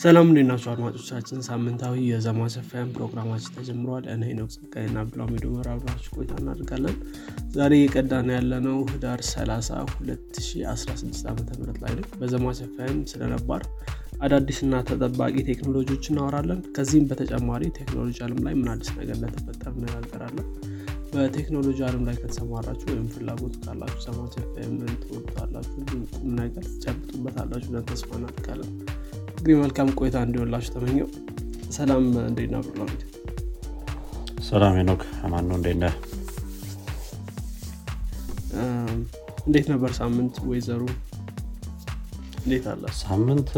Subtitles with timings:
[0.00, 1.38] ሰላም እንዴት አድማጮቻችን?
[1.46, 4.98] ሳምንታዊ የዘማ ሰፋያን ፕሮግራማችን ተጀምሯል። እኔ ነው ጸጋይና
[5.46, 6.94] ኡመር አብራችሁ ቆይታ እናደርጋለን።
[7.56, 11.42] ዛሬ የቀዳን ያለነው ህዳር 30 2016 ዓ ም
[11.82, 13.64] ላይ ነው። በዘማ ሰፋያን ስለነባር
[14.20, 20.48] አዳዲስና ተጠባቂ ቴክኖሎጂዎች እናወራለን። ከዚህም በተጨማሪ ቴክኖሎጂ አለም ላይ ምን አዲስ ነገር እንደተፈጠረ እነጋገራለን።
[21.12, 25.76] በቴክኖሎጂ አለም ላይ ከተሰማራችሁ ወይም ፍላጎቱ ካላችሁ ዘማ ሰፋያን ምን ትወዱታላችሁ፣
[26.14, 28.72] ቁም ነገር ትጨብጡበታላችሁ ተስፋ እናደርጋለን።
[29.40, 31.06] እንግዲህ መልካም ቆይታ እንዲሆንላችሁ ተመኘው።
[31.72, 32.02] ሰላም
[32.46, 33.00] ነው አብዱልሐሚድ?
[34.48, 35.56] ሰላም ሄኖክ ማን ነው?
[39.46, 40.34] እንዴት ነበር ሳምንት?
[40.50, 40.82] ወይዘሩ
[42.42, 42.84] እንዴት አለ?
[43.00, 43.50] ሳምንት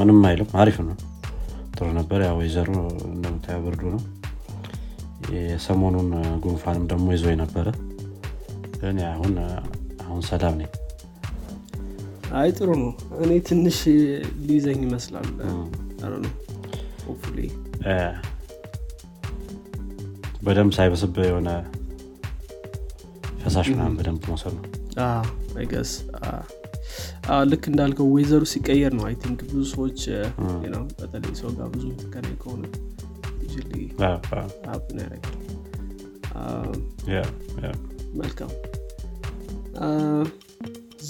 [0.00, 0.96] ምንም አይልም፣ አሪፍ ነው፣
[1.76, 2.70] ጥሩ ነበር። ያ ወይዘሮ
[3.10, 4.02] እንደምታየው ብርዱ ነው።
[5.36, 6.10] የሰሞኑን
[6.44, 7.66] ጉንፋንም ደግሞ ይዞ ነበረ፣
[8.80, 9.34] ግን አሁን
[10.04, 10.70] አሁን ሰላም ነኝ።
[12.34, 12.90] አይ ጥሩ ነው።
[13.20, 13.78] እኔ ትንሽ
[14.42, 15.28] ሊይዘኝ ይመስላል።
[16.18, 16.32] ነው
[20.42, 21.50] በደንብ ሳይበስብ የሆነ
[23.42, 24.64] ፈሳሽ ምናምን በደንብ መውሰድ ነው።
[25.56, 25.92] I guess
[27.50, 30.00] ልክ እንዳልከው ወይዘሩ ሲቀየር ነው። I think ብዙ ሰዎች
[30.98, 32.64] በተለይ ሰው ጋር ብዙ ከላይ ከሆነ
[38.20, 38.52] መልካም።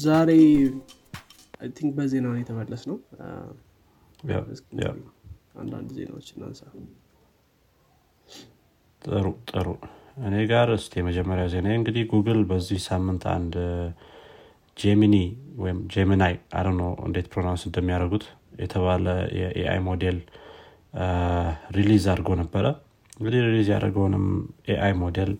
[0.01, 0.31] ዛሬ
[1.61, 2.97] think በዜና ነው የተመለስነው።
[5.61, 6.63] አንዳንድ ዜናዎች እናንሳ።
[9.03, 9.69] ጥሩ ጥሩ።
[10.21, 13.55] እኔ ጋር እስቲ የመጀመሪያው ዜና እንግዲህ ጉግል በዚህ ሳምንት አንድ
[14.77, 15.15] ጄሚኒ
[15.59, 18.25] ወይም ጄሚናይ አረ ነው እንዴት pronounce እንደሚያደርጉት
[18.61, 19.07] የተባለ
[19.39, 20.19] የ AI model
[21.77, 22.67] release አድርጎ ነበረ።
[23.19, 24.25] እንግዲህ release ያደረገውንም
[24.73, 25.33] AI model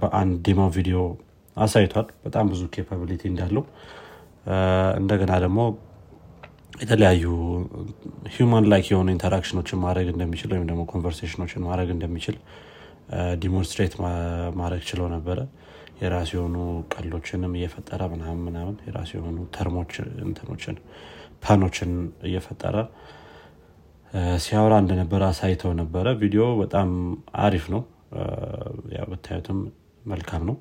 [0.00, 0.98] በአንድ demo ቪዲዮ
[1.56, 3.62] አሳይቷል። በጣም ብዙ capability እንዳለው
[5.00, 5.60] እንደገና ደግሞ
[6.80, 7.24] የተለያዩ
[8.34, 12.36] human like የሆኑ interaction ኦችን ማድረግ እንደሚችል ወይም ደግሞ conversation ኦችን ማድረግ እንደሚችል
[13.42, 13.94] demonstrate
[14.58, 15.38] ማድረግ ችለው ነበረ።
[16.00, 16.56] የራሱ የሆኑ
[16.94, 19.92] ቃሎችንም እየፈጠረ ምናምን ምናምን የራሱ የሆኑ term ኦች
[20.26, 20.76] እንትኖችን
[21.42, 21.92] pun ኦችን
[22.28, 22.76] እየፈጠረ
[24.44, 26.90] ሲያወራ እንደነበረ አሳይተው ነበረ። ቪዲዮ በጣም
[27.42, 27.82] አሪፍ ነው።
[29.10, 29.58] ብታዩትም
[30.04, 30.56] መልካም ነው።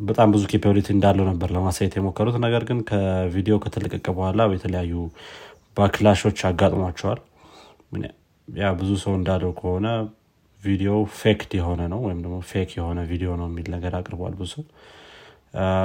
[0.00, 4.92] በጣም ብዙ capability እንዳለው ነበር ለማሳየት የሞከሩት። ነገር ግን ከቪዲዮ ከተለቀቀ በኋላ የተለያዩ
[5.76, 7.20] backlash ኦች አጋጥሟቸዋል።
[8.48, 9.88] ያ ብዙ ሰው እንዳለው ከሆነ
[10.62, 14.54] ቪዲዮ faked የሆነ ነው ወይም ደግሞ fake የሆነ ቪዲዮ ነው የሚል ነገር አቅርቧል ብዙ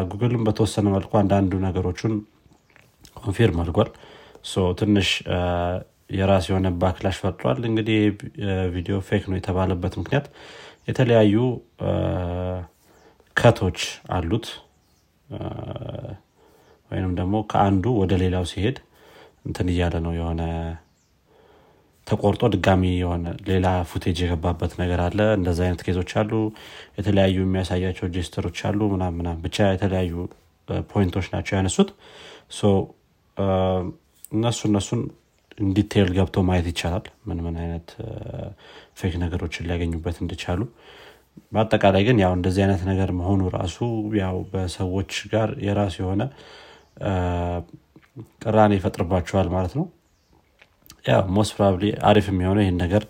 [0.09, 2.13] ጉግልም በተወሰነ መልኩ አንዳንዱ ነገሮችን
[3.17, 3.89] confirm አድርጓል።
[4.79, 5.09] ትንሽ
[6.15, 7.99] የራስ የሆነ backlash ፈጥሯል። እንግዲህ
[8.75, 10.25] ቪዲዮ fake ነው የተባለበት ምክንያት
[10.87, 11.35] የተለያዩ
[13.35, 13.79] cut ኦች
[14.15, 14.45] አሉት
[15.29, 15.39] አ፣
[16.91, 18.77] ወይንም ደግሞ ከአንዱ ወደ ሌላው ሲሄድ
[19.47, 20.41] እንትን እያለ ነው የሆነ
[22.07, 26.31] ተቆርጦ ድጋሚ የሆነ ሌላ footage የገባበት ነገር አለ። እንደዚ አይነት case ኦች አሉ።
[26.97, 30.13] የተለያዩ የሚያሳያቸው gesture ኦች አሉ ምናምን ምናምን ብቻ የተለያዩ
[30.91, 31.89] point ኦች ናቸው ያነሱት።
[34.31, 35.01] እነሱ እነሱን
[35.73, 37.89] detail ገብቶ ማየት ይቻላል ምን ምን አይነት
[38.99, 40.61] fake ነገሮችን ሊያገኙበት እንደቻሉ።
[41.51, 43.77] በአጠቃላይ ግን ያው እንደዚህ አይነት ነገር መሆኑ ራሱ
[44.19, 46.23] ያው በሰዎች ጋር የራሱ የሆነ
[48.43, 49.85] ቅራኔ ይፈጥርባቸዋል ማለት ነው።
[51.05, 53.03] ያው most probably አሪፍ የሚሆነው ይህን ነገር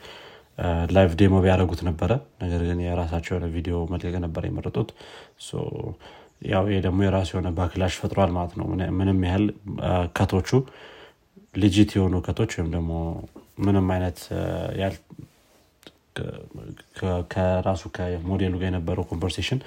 [0.96, 2.12] live demo ቢያደርጉት ነበረ።
[2.44, 4.90] ነገር ግን የራሳቸው የሆነ ቪዲዮ መልቀቅ ነበር የመረጡት።
[6.46, 9.46] ያው ይሄ ደግሞ የራሱ የሆነ backlash ፈጥሯል ማለት ነው። ምን- ምንም ያህል
[10.18, 10.50] cut ኦቹ
[11.56, 12.92] legit የሆኑ cut ኦች ወይም ደግሞ
[13.66, 14.18] ምንም አይነት
[17.32, 19.60] ከራሱ ከሞዴሉ ጋር የነበረው conversation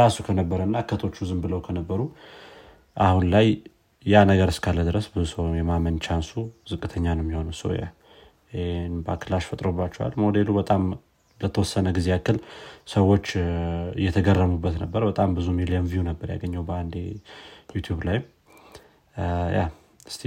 [0.00, 2.00] ራሱ ከነበረ እና cut ኦቹ ዝም ብለው ከነበሩ
[2.96, 3.48] አሁን ላይ
[4.06, 6.30] ያ ነገር እስካለ ድረስ ብዙ ሰው የማመን chance ኡ
[6.70, 7.24] ዝቅተኛ ነው
[7.74, 7.86] yeah
[8.52, 10.82] ይህን backlash ፈጥሮባቸዋል። ሞዴሉ በጣም
[11.40, 12.36] ለተወሰነ ጊዜ ያክል
[12.88, 13.26] ሰዎች
[13.98, 16.94] እየተገረሙበት ነበር። በጣም ብዙ ሚሊዮን view ነበር ያገኘው በአንድ
[17.76, 18.18] ዩቲዩብ ላይ
[19.56, 19.60] yeah
[20.06, 20.22] እስቲ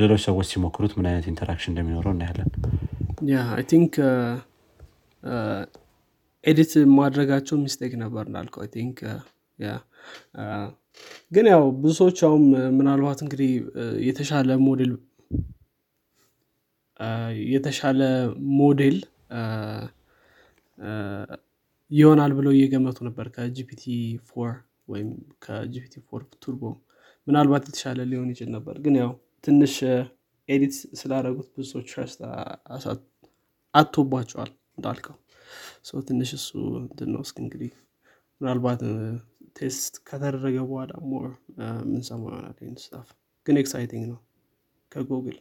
[0.00, 2.50] ሌሎች ሰዎች ሲሞክሩት ምን አይነት interaction እንደሚኖረው እናያለን።
[3.30, 3.94] Yeah I think
[6.44, 8.98] edit ማድረጋቸው mistake ነበር እንዳልከው። I think
[9.58, 9.70] yeah
[10.38, 10.44] አ፣
[11.32, 12.42] ግን ያው ብዙ ሰዎች አሁን
[12.78, 14.92] ምናልባት እንግዲህ አ፣ የተሻለ ሞዴል
[17.50, 18.00] የተሻለ
[18.60, 18.96] ሞዴል
[21.90, 23.84] ይሆናል ብለው እየገመቱ ነበር ከ
[24.30, 24.50] GPT-4
[24.88, 25.10] ወይም
[25.44, 26.62] ከ GPT-4 Turbo
[27.26, 29.10] ምናልባት የተሻለ ሊሆን ይችል ነበር። ግን ያው
[29.46, 29.74] ትንሽ
[30.48, 31.90] edit ስላደረጉት ብዙ ሰዎች
[33.74, 35.16] አቶባቸዋል እንዳልከው።
[35.84, 36.48] ሰው ትንሽ እሱ
[37.08, 37.70] ነው። እስኪ እንግዲህ
[38.40, 38.80] ምናልባት
[39.56, 41.28] test ከተደረገ በኋላ more
[41.86, 43.08] ምንሰማው ይሆናል ይህን stuff።
[43.46, 44.18] ግን exciting ነው።
[44.92, 45.38] ከጉግል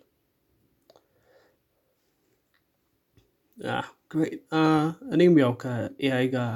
[5.13, 6.51] እኔም ያው ከ AI ጋር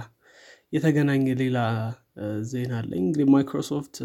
[0.74, 1.57] የተገናኘ ሌላ
[2.50, 3.95] ዜና አለኝ። እንግዲህ ማይክሮሶፍት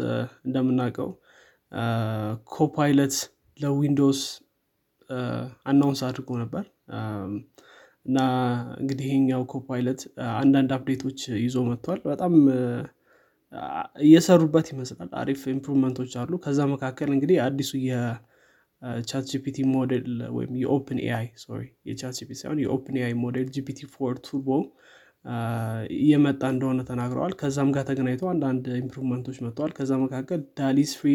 [0.45, 1.09] እንደምናውቀው
[2.51, 3.15] Copilot
[3.59, 4.21] ለ Windows
[5.65, 6.63] announce አድርጎ ነበር።
[8.05, 8.17] እና
[8.81, 10.01] እንግዲህ ይሄኛው Copilot
[10.35, 12.33] አንዳንድ update ኦች ይዞ መጥቷል። በጣም
[13.99, 20.07] እየሰሩበት ይመስላል። አሪፍ improvement ኦች አሉ። ከዛ መካከል እንግዲህ አዲሱ የ ChatGPT ሞዴል
[20.37, 24.49] ወይም የ OpenAI sorry የ ChatGPT ሳይሆን የ OpenAI ሞዴል GPT-4 Turbo
[25.97, 31.09] እየመጣ እንደሆነ ተናግረዋል። ከዛም ጋር ተገናኝቶ አንዳንድ improvement ኦች መጥተዋል። ከዛ መካከል DALL-E 3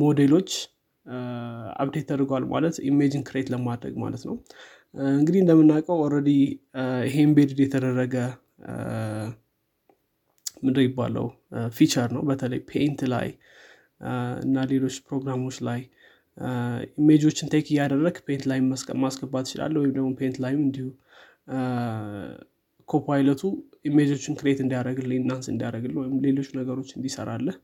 [0.00, 0.50] ሞዴሎች
[1.76, 4.36] update ተደርጓል ማለት image ን create ለማድረግ ማለት ነው።
[5.14, 6.30] እንግዲህ እንደምናውቀው already
[7.06, 8.14] ይሄ embedded የተደረገ
[10.62, 11.26] ምንድ ይባለው
[11.76, 13.28] feature ነው። በተለይ Paint ላይ
[14.44, 15.80] እና ሌሎች ፕሮግራሞች ላይ
[16.98, 18.58] image ኦችን take እያደረግ Paint ላይ
[19.04, 20.86] ማስገባት ይችላለ ወይም ደግሞ Paint ላይም እንዲሁ
[22.88, 23.42] Copilot
[23.84, 27.56] ኡ image ኦችን create እንዲያደረግል enhance እንዲያደረግል ወይም ሌሎች ነገሮች እንዲሰራለህ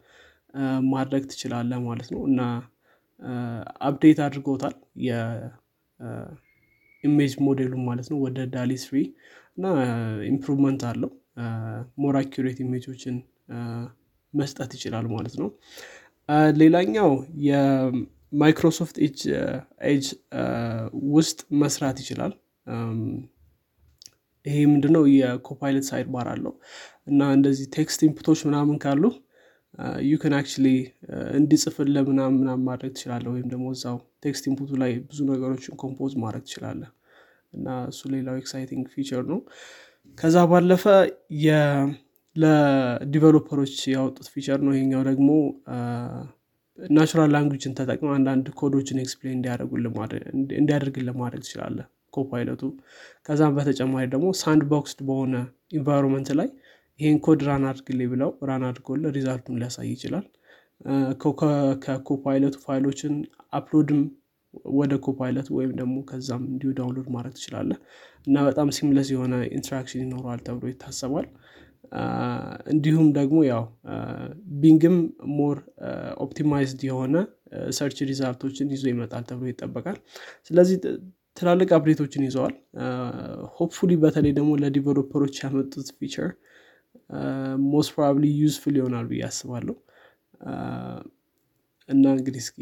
[0.92, 2.40] ማድረግ ትችላለህ ማለት ነው። እና
[3.86, 4.74] update አድርጎታል
[5.08, 6.02] የ image
[7.46, 8.98] ሞዴሉ ማለት ነው ወደ DALL-E 3
[9.56, 9.64] እና
[10.30, 11.10] improvement አለው።
[11.98, 13.16] more accurate image ኦችን
[14.34, 15.48] መስጠት ይችላል ማለት ነው።
[16.58, 17.10] ሌላኛው
[17.46, 18.96] የ Microsoft
[19.88, 20.06] Edge
[21.14, 22.32] ውስጥ መስራት ይችላል።
[24.46, 25.02] ይሄ ምንድነው?
[25.16, 26.54] የ Copilot side bar አለው።
[27.06, 29.02] እና እንደዚህ text input ኦች ምናምን ካሉ
[30.06, 30.66] ዩን actually
[31.36, 36.12] እንዲጽፍል ምናምን ምናምን ማድረግ ትችላለ ወይም ደግሞ እዛው text input ኡ ላይ ብዙ ነገሮችን compose
[36.24, 36.82] ማድረግ ትችላለ
[37.52, 39.40] እና እሱ ሌላው exciting feature ነው።
[40.18, 40.84] ከዛ ባለፈ
[42.36, 45.30] ለ developer ኦች ያወጡት feature ነው። ይሄኛው ደግሞ
[46.78, 49.34] ናቹራል ላንጉጅን ተጠቅመው አንዳንድ code ኦችን explain
[50.60, 51.78] እንዲያደርግን ለማድረግ ትችላለ
[52.12, 52.62] Copilot ኡ
[53.26, 55.34] ከዛም በተጨማሪ ደግሞ sandboxed በሆነ
[55.78, 56.48] environment ላይ
[57.02, 60.26] ይሄን code run አድርግልኝ ብለው run አድርጎለ result ኡን ሊያሳይ ይችላል።
[61.84, 63.14] ከ Copilot ኡ ፋይሎችን
[63.58, 64.00] upload ም
[64.74, 67.70] ወደ Copilot ወይም ደግሞ ከዛም እንዲሁ download ማድረግ ትችላለ
[68.26, 71.26] እና በጣም seamless የሆነ interaction ይኖረዋል ተብሎ ይታሰባል።
[72.72, 73.64] እንዲሁም ደግሞ ያው
[74.60, 74.96] Bing ም
[75.38, 75.56] more
[76.24, 77.16] optimized የሆነ
[77.78, 79.98] search result ኦችን ይዞ ይመጣል ተብሎ ይጠበቃል።
[80.48, 80.76] ስለዚህ
[81.36, 82.54] ትላልቅ update ኦችን ይዘዋል።
[83.56, 86.30] Hopefully በተለይ ደግሞ ለ developer ኦች ያመጡት feature
[87.66, 89.76] most probably useful ይሆናል ብዬ አስባለሁ።
[91.88, 92.58] እና እንግዲህ እስኪ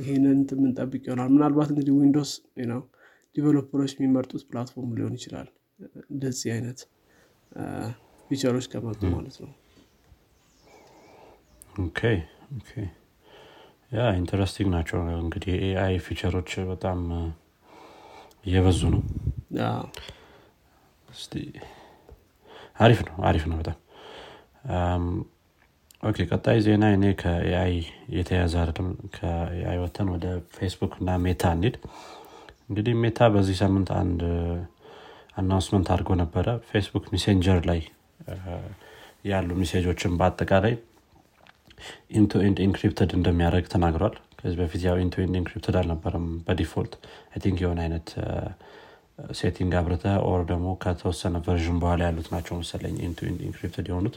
[0.00, 2.30] ይህንን የምንጠብቅ ይሆናል። ምናልባት እንግዲህ Windows
[2.70, 2.80] ነው
[3.36, 5.48] developer ኦች የሚመርጡት platform ሊሆን ይችላል።
[6.10, 6.78] እንደዚህ አይነት
[8.30, 9.50] feature ኦች ከመጡ ማለት ነው።
[11.80, 12.00] Okay
[12.56, 12.70] okay።
[13.92, 16.98] Yeah interesting ናቸው። እንግዲህ AI feature ኦች በጣም
[18.44, 19.02] እየበዙ ነው
[22.78, 23.76] አሪፍ ነው አሪፍ ነው በጣም።
[26.02, 27.74] Okay ቀጣይ ዜና እኔ ከ AI
[28.16, 30.26] የተያዘ አይደለም ከ AI ወተን ወደ
[30.56, 31.76] ፌስቡክ እና Meta እንሂድ።
[32.68, 34.20] እንግዲህ Meta በዚህ ሳምንት አንድ
[35.36, 37.80] announcement አድርጎ ነበረ Facebook Messenger ላይ
[39.24, 40.74] ያሉ message ኦችን በአጠቃላይ
[42.18, 46.92] end-to-end encrypted እንደሚያደርግ ተናግሯል። ከዚህ በፊት ያው end-to-end encrypted አልነበረም በ default።
[47.42, 48.08] think የሆነ አይነት
[49.38, 52.94] setting አብርተ or ደግሞ ከተወሰነ version በኋላ ያሉት ናቸው መሰለኝ
[53.44, 54.16] encrypted የሆኑት።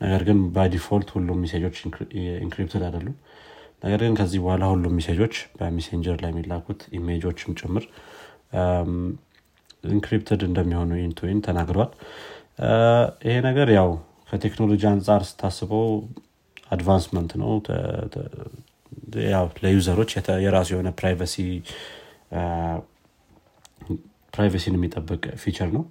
[0.00, 1.76] ነገር ግን በ default ሁሉም message
[2.40, 3.16] ኦች encrypted አይደሉም።
[3.84, 7.84] ነገር ግን ከዚህ በኋላ ሁሉም message ኦች በ Messenger ላይ የሚላኩት image ኦችም ጭምር
[9.90, 11.90] encrypted እንደሚሆኑ end-to-end ተናግረዋል።
[13.26, 13.90] ይሄ ነገር ያው
[14.30, 15.88] ከቴክኖሎጂ አንጻር ስታስበው
[16.70, 17.50] advancement ነው።
[19.64, 20.10] ለ user ኦች
[20.44, 21.36] የራሱ የሆነ privacy
[24.36, 25.84] privacy ን የሚጠብቅ feature ነው።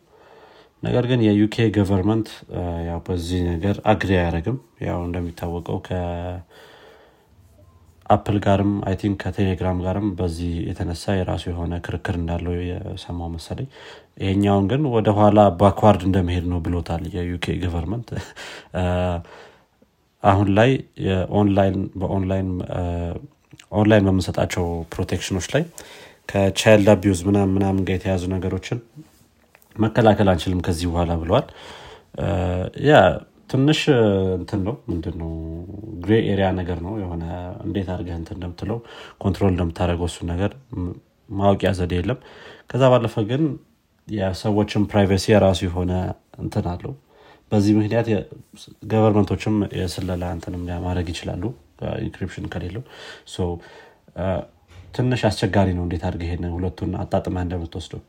[0.84, 2.27] ነገር ግን የ UK government
[3.06, 5.78] በዚህ ነገር agree አያደረግም ያው እንደሚታወቀው
[8.05, 13.30] ከ Apple ጋርም I think ከ Telegram ጋርም በዚህ የተነሳ የራሱ የሆነ ክርክር እንዳለው የሰማው
[13.36, 13.68] መሰለኝ።
[14.22, 18.10] ይሄኛውን ግን ወደኋላ backward እንደመሄድ ነው ብሎታል የ UK government
[20.24, 20.72] አሁን ላይ
[21.39, 22.50] online በ online
[23.79, 25.64] online በምንሰጣቸው protection ኦች ላይ
[26.29, 28.79] ከ child abuse ምናምን ምናምን ጋር የተያዙ ነገሮችን
[29.75, 31.48] መከላከል አንችልም ከዚህ በኋላ ብለዋል
[32.88, 32.94] ያ
[33.50, 33.79] ትንሽ
[34.38, 35.32] እንትን ነው ምንድን ነው
[36.03, 37.24] gray area ነገር ነው የሆነ
[37.65, 38.77] እንዴት አድርገህ እንትን እንደምትለው
[39.24, 40.51] control እንደምታደረገው እሱ ነገር
[41.29, 42.20] ማወቂያ ዘዴ የለም።
[42.72, 43.44] ከዛ ባለፈ ግን
[44.08, 45.91] የሰዎችን privacy የራሱ የሆነ
[46.44, 46.94] እንትን አለው።
[47.51, 48.08] በዚህ ምክንያት
[48.91, 51.44] government ኦችም የስለላ እንትንም ማድረግ ይችላሉ
[52.05, 52.84] encryption ከሌለው
[54.96, 58.02] ትንሽ አስቸጋሪ ነው እንዴት አድርገህ ይሄንን ሁለቱን አጣጥመህ እንደምትወስደው?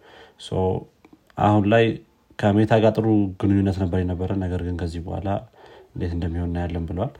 [1.46, 1.84] አሁን ላይ
[2.38, 3.06] ከ Meta ጋር ጥሩ
[3.42, 5.28] ግንኙነት ነበር የነበረ ነገር ግን ከዚህ በኋላ
[5.94, 7.12] እንዴት እንደሚሆን እናያለን ብለዋል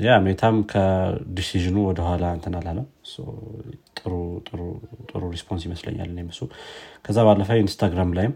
[0.00, 2.86] yeah Meta ም ከ decision ኡ ወደኋላ እንትን አላለም።
[5.10, 6.40] ጥሩ response ይመስለኛል እሱ።
[7.06, 8.34] ከዛ ባለፈ Instagram ላይም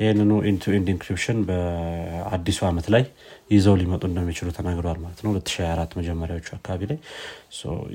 [0.00, 3.02] ይህንኑ end-to-end encryption በአዲሱ ዓመት ላይ
[3.50, 6.98] ይዘው ሊመጡ እንደሚችሉ ተናግረዋል ማለት ነው። 2024 መጀመሪያዎቹ አካባቢ ላይ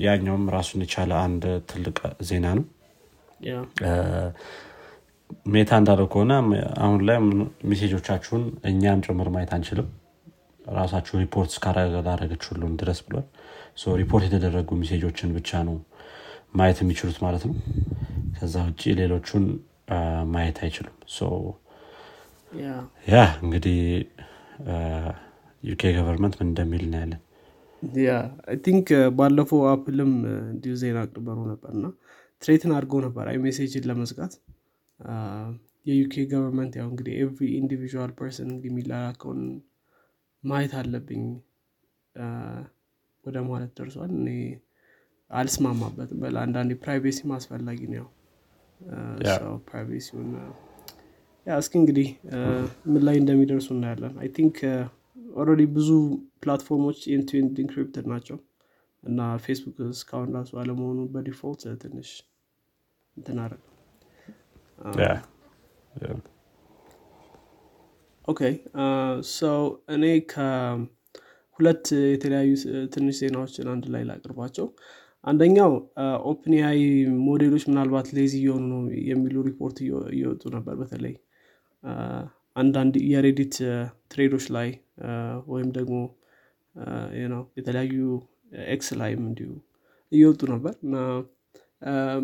[0.06, 1.98] ያኛውም ራሱን የቻለ አንድ ትልቅ
[2.30, 2.66] ዜና ነው።
[5.54, 6.34] Meta እንዳለው ከሆነ
[6.84, 7.18] አሁን ላይ
[7.70, 9.88] message ኦቻችሁን እኛም ጭምር ማየት አንችልም።
[10.72, 13.28] ራሳችሁ ሪፖርት እስካላረገችሁልን ድረስ ብሏል።
[14.02, 15.76] ሪፖርት የተደረጉ message ኦችን ብቻ ነው
[16.56, 17.56] ማየት የሚችሉት ማለት ነው።
[18.38, 19.46] ከዛ ውጭ ሌሎቹን
[20.34, 20.96] ማየት አይችሉም
[23.08, 23.78] yeah እንግዲህ
[25.64, 27.22] UK government ምን እንደሚል እናያለን?
[28.02, 28.12] I
[28.66, 28.88] think
[29.18, 30.12] ባለፈው Apple ም
[30.52, 31.86] እንዲሁ ዜና አቅርበው ነበር እና
[32.42, 34.34] threaten አድርገው ነበር iMessage ን ለመዝጋት።
[35.90, 39.42] የ UK government ያው እንግዲህ every individual person እንግዲህ የሚላላከውን
[40.44, 41.24] ማየት አለብኝ።
[43.26, 44.30] ወደ ማለት ደርሷል። እኔ
[45.32, 48.06] አልስማማበትም። በላ አንዳንዴ privacy አስፈላጊ ነው
[49.30, 50.30] ያው። privacy ውን
[51.56, 52.08] እስኪ እንግዲህ
[52.92, 54.58] ምን ላይ እንደሚደርሱ እናያለን። I think
[55.36, 55.90] already ብዙ
[56.44, 58.38] platform ኦች end-to-end encrypted ናቸው
[59.04, 62.10] እና ፌስቡክ እስካሁን ራሱ አለመሆኑ በ default ትንሽ
[63.18, 63.54] እንትን አረ
[68.28, 68.42] okay
[69.36, 69.62] so
[69.96, 72.50] እኔ ከሁለት የተለያዩ
[72.96, 74.68] ትንሽ ዜናዎችን አንድ ላይ ላቅርባቸው።
[75.24, 75.72] አንደኛው
[76.32, 76.82] OpenAI model
[77.28, 79.78] ኦች ምናልባት lazy እየሆኑ ነው የሚሉ ሪፖርት
[80.12, 81.16] እየወጡ ነበር በተለይ
[82.56, 83.56] አንዳንድ የ Reddit
[84.12, 84.70] thread ኦች ላይ
[85.48, 85.98] ወይም ደግሞ
[87.58, 87.98] የተለያዩ
[88.68, 89.50] X ላይም እንዲሁ
[90.12, 90.96] እየወጡ ነበር። እና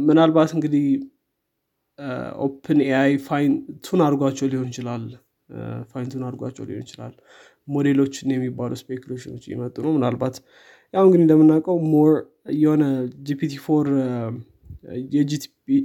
[0.05, 0.85] ምናልባት እንግዲህ
[2.45, 5.03] OpenAI fine-tune አድርጓቸው ሊሆን ይችላል።
[5.91, 7.13] fine-tune አድርጓቸው ሊሆን ይችላል።
[7.67, 10.35] ሞዴሎችን የሚባሉ speculation ኦች እየመጡ ነው። ምናልባት
[10.93, 12.11] ያው እንግዲህ እንደምናውቀው more
[12.57, 12.83] የሆነ
[13.27, 13.87] GPT-4 የ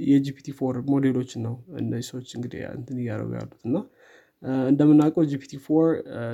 [0.09, 3.77] GPT-4 model ኦችን ነው እነዚህ ሰዎች እንግዲህ እንትን እያደረጉ ያሉት እና
[4.69, 5.87] እንደምናውቀው GPT-4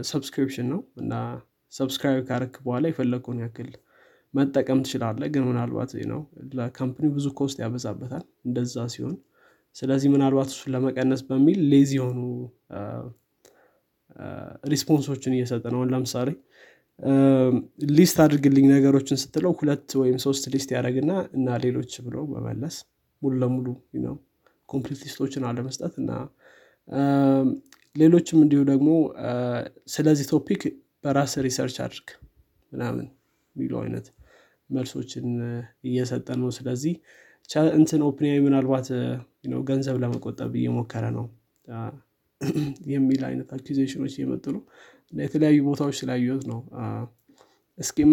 [0.09, 1.13] subscription ነው እና
[1.73, 3.69] subscribe ካረክ በኋላ የፈለግከውን ያክል
[4.33, 6.21] መጠቀም ትችላለህ ግን ምናልባት ነው
[6.55, 9.15] ለ company ብዙ cost ያበዛበታል እንደዛ ሲሆን።
[9.75, 12.19] ስለዚህ ምናልባት እሱን ለመቀነስ በሚል lazy የሆኑ
[14.71, 16.29] response ኦችን እየሰጠ ነው። ለምሳሌ
[17.97, 22.75] list አድርግልኝ ነገሮችን ስትለው ሁለት ወይም ሶስት list ያደረግና እና ሌሎች ብሎ በመመለስ
[23.21, 23.67] ሙሉ ለሙሉ
[24.05, 24.15] ነው
[24.69, 26.11] complete list ኦችን አለመስጠት እና
[27.95, 28.89] ሌሎችም እንዲሁ ደግሞ
[29.87, 30.63] ስለዚህ topic
[31.03, 32.07] በራስህ research አድርግ
[32.71, 33.05] ምናምን
[33.55, 34.05] የሚሉ አይነት
[34.69, 35.25] መልሶችን
[35.83, 36.93] እየሰጠ ነው። ስለዚህ
[37.79, 38.87] እንትን OpenAI ምናልባት
[39.69, 41.25] ገንዘብ ለመቆጠብ እየሞከረ ነው
[42.93, 44.63] የሚል አይነት አኪዜሽኖች እየመጡ ነው
[45.21, 46.59] የተለያዩ ቦታዎች ስላየት ነው
[47.79, 48.11] እስኪም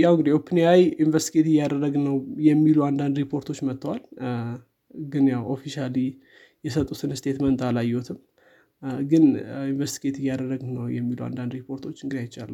[0.00, 2.16] ያው እንግዲህ OpenAI investigate እያደረግን ነው
[2.48, 4.02] የሚሉ አንዳንድ ሪፖርቶች መጥተዋል።
[5.08, 5.96] ግን ያው officially
[6.64, 8.18] የሰጡትን statement አላየሁትም
[9.10, 9.24] ግን
[9.70, 12.52] investigate እያደረግን ነው የሚሉ አንዳንድ ሪፖርቶች እንግዲህ አይቻለሁ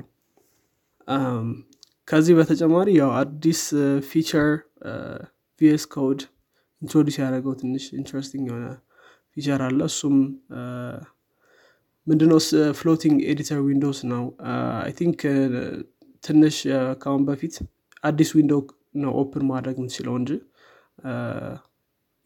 [2.09, 3.61] ከዚህ በተጨማሪ ያው አዲስ
[4.09, 4.49] feature
[5.61, 6.21] VS Code
[6.83, 8.67] introduce ያደረገው ትንሽ interesting የሆነ
[9.37, 10.17] feature አለ። እሱም
[12.07, 12.39] ምንድነው
[12.79, 14.25] floating editor windows ነው።
[14.81, 15.21] I think
[16.23, 16.57] ትንሽ
[17.01, 17.55] ከአሁን በፊት
[18.05, 18.61] አዲስ window
[19.03, 20.31] ነው open ማድረግ የምትችለው እንጂ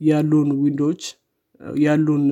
[0.00, 1.02] ያሉን window ዎች
[1.80, 2.24] ያሉን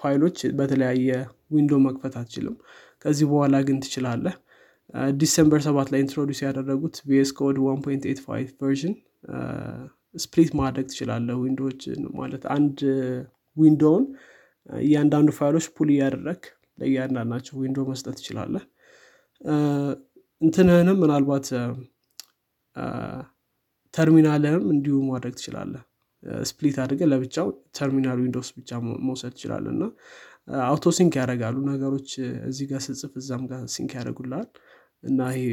[0.00, 1.10] ፋይሎች በተለያየ
[1.52, 2.56] window መክፈት አትችልም።
[3.02, 4.34] ከዚህ በኋላ ግን ትችላለህ።
[5.20, 8.22] December ሰባት ላይ introduce ያደረጉት VS Code 1.85
[8.60, 8.94] version
[10.14, 11.82] split ማድረግ ትችላለህ window ዎች
[12.20, 12.78] ማለት አንድ
[13.56, 14.04] window ውን
[14.82, 16.40] እያንዳንዱ file ኦች pull እያደረግ
[16.78, 18.64] ለእያንዳንዳቸው window መስጠት ትችላለህ
[20.40, 21.46] እንትንህንም ምናልባት
[23.94, 25.82] ተርሚናልህም እንዲሁ ማድረግ ትችላለህ።
[26.50, 28.70] split አድርገህ ለብቻው terminal windows ብቻ
[29.06, 29.84] መውሰድ ትችላለህ እና
[30.64, 32.10] auto sync ያደርጋሉ ነገሮች
[32.48, 34.48] እዚህ ጋር ስጽፍ እዛም ጋር sync ያደርጉልሃል።
[35.04, 35.44] እና ይሄ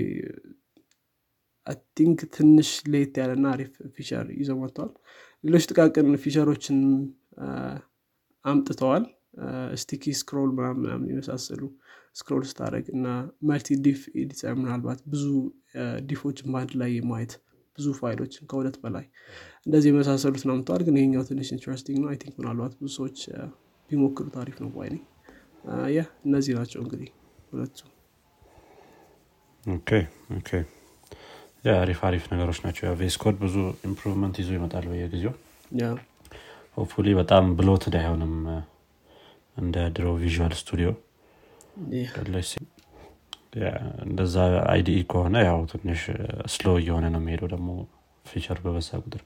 [1.97, 4.59] I think ትንሽ ለየት ያለና አሪፍ feature ይዘው
[5.43, 6.77] ሌሎች ጥቃቅን feature ኦችን
[8.45, 9.05] አምጥተዋል።
[9.81, 11.61] sticky scroll ምናምን የመሳሰሉ
[12.17, 13.07] scroll ስታደርግ እና
[13.49, 15.25] multi diff editor ምናልባት ብዙ
[16.09, 17.33] diff ኦችን በአንድ ላይ ማየት
[17.77, 19.05] ብዙ ፋይሎችን ከሁለት በላይ
[19.65, 23.17] እንደዚህ የመሳሰሉት አምጥተዋል ግን ይሄኛው ትንሽ interesting ነው። I think ምናልባት ብዙ ሰዎች
[23.89, 24.89] ቢሞክሩ አሪፍ ነው ባይ
[25.91, 27.09] yeah እነዚህ ናቸው እንግዲህ
[27.51, 27.79] ሁለቱ።
[31.77, 33.55] አሪፍ አሪፍ ነገሮች ናቸው። VS Code ብዙ
[33.87, 35.33] improvement ይዞ ይመጣል በየጊዜው።
[36.77, 38.33] hopefully በጣም bloated አይሆንም
[39.57, 40.89] እንደ ድሮ Visual Studio
[44.05, 44.35] እንደዛ
[44.71, 46.01] IDE ከሆነ ያው ትንሽ
[46.53, 47.69] slow እየሆነ ነው የሚሄደው ደግሞ
[48.25, 49.21] feature በበዛ ቁጥር።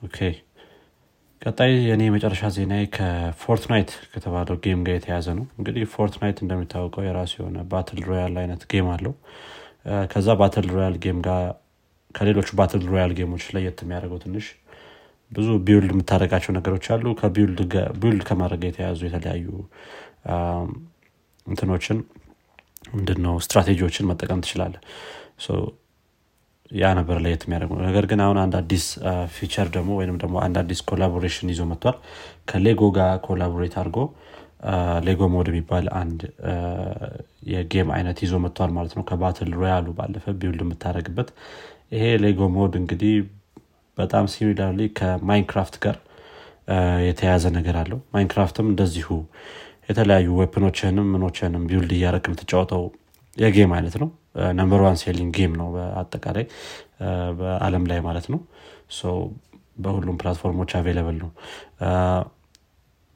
[0.00, 0.18] OK።
[1.42, 7.32] ቀጣይ የኔ የመጨረሻ ዜና ከ Fortnite ከተባለው game ጋር የተያያዘ ነው። እንግዲህ Fortnite እንደሚታወቀው የራሱ
[7.40, 9.14] የሆነ battle royale አይነት game አለው።
[10.12, 11.44] ከዛ battle royale game ጋር
[12.14, 14.46] ከሌሎቹ battle royale game ኦች ለየት የሚያደርገው ትንሽ
[15.30, 17.60] ብዙ build የምታደርጋቸው ነገሮች አሉ። ከ build
[18.28, 19.46] ከማድረግ የተያያዙ የተለያዩ
[21.46, 21.98] እንትኖችን
[22.92, 24.74] ምንድነው ስትራቴጂዎችን መጠቀም ትችላለህ
[26.70, 28.84] ያ ነበር ለየት የሚያደርገው። ነገር ግን አሁን አንድ አዲስ
[29.36, 31.96] feature ደግሞ ወይም ደግሞ አንድ አዲስ collaboration ይዞ መጥቷል።
[32.50, 33.98] ከ Lego ጋር collaborate አድርጎ
[35.06, 36.20] Lego mode የሚባል አንድ
[37.50, 41.28] የ game አይነት ይዞ መጥቷል ማለት ነው። ከ battle royale ኡ ባለፈ build የምታደርግበት
[41.94, 43.14] ይሄ Lego mode እንግዲህ
[43.98, 45.96] በጣም similarly ከ Minecraft ጋር
[47.08, 49.08] የተያያዘ ነገር አለው። Minecraft ም እንደዚሁ
[49.88, 52.82] የተለያዩ weapon ኦችንም ምኖችንም build እያረግክ የምትጫወተው
[53.36, 54.08] የ game አይነት ነው።
[54.58, 56.44] number one selling game ነው በአጠቃላይ
[57.38, 58.40] በአለም ላይ ማለት ነው።
[59.84, 61.30] በሁሉም platform ኦች available ነው።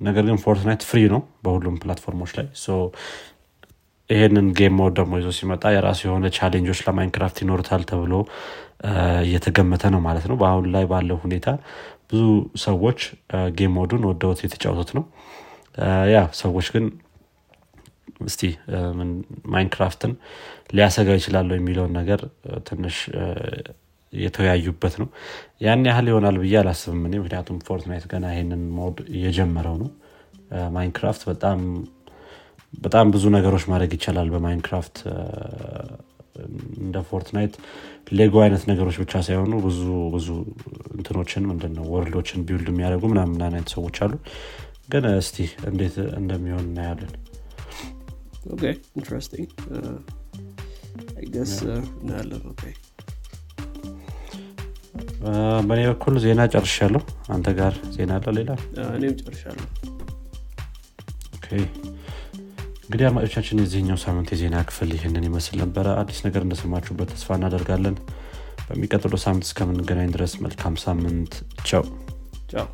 [0.01, 2.47] ነገር ግን Fortnite free ነው በሁሉም platform ኦች ላይ።
[4.11, 8.15] ይሄንን game mode ደግሞ ይዞ ሲመጣ የራሱ የሆነ challenge ኦች ለ Minecraft ይኖሩታል ተብሎ
[9.25, 11.49] እየተገመተ ነው ማለት ነው። በአሁን ላይ ባለው ሁኔታ
[12.11, 12.23] ብዙ
[12.65, 13.01] ሰዎች
[13.59, 15.05] game mode ኡን ወደውት የተጫወቱት ነው።
[16.13, 16.87] yeah ሰዎች ግን
[18.27, 18.43] እስቲ
[19.53, 20.13] Minecraft ን
[20.77, 22.21] ሊያሰጋ ይችላል የሚለውን ነገር
[22.69, 22.97] ትንሽ
[24.13, 25.09] የተወያዩበት ነው።
[25.65, 29.91] ያን ያህል ይሆናል ብዬ አላስብም እኔ። ምክንያቱም Fortnite ገና ይሄንን mode እየጀመረው ነው።
[30.75, 31.61] Minecraft በጣም
[32.75, 34.97] በጣም ብዙ ነገሮች ማድረግ ይቻላል በ Minecraft
[36.83, 37.55] እንደ Fortnite
[38.13, 39.81] Lego አይነት ነገሮች ብቻ ሳይሆኑ ብዙ
[40.15, 40.29] ብዙ
[40.97, 44.13] እንትኖችን ምንድነው world ኦችን build የሚያደርጉ ምናምን አይነት ሰዎች አሉ።
[44.89, 45.37] ግን እስቲ
[45.71, 47.13] እንዴት እንደሚሆን እናያለን።
[55.67, 57.03] በእኔ በኩል ዜና ጨርሻለሁ።
[57.35, 58.51] አንተ ጋር ዜና አለ ሌላ?
[58.97, 59.67] እኔም ጨርሻለሁ
[62.93, 67.97] እንግዲህ አድማጮቻችን የዚህኛው ሳምንት የዜና ክፍል ይህንን ይመስል ነበረ። አዲስ ነገር እንደሰማችሁበት ተስፋ እናደርጋለን።
[68.67, 71.33] በሚቀጥለው ሳምንት እስከምንገናኝ ድረስ መልካም ሳምንት።
[71.69, 71.85] ቸው
[72.53, 72.67] ቻው